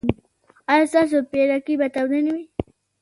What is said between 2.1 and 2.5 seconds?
نه وي؟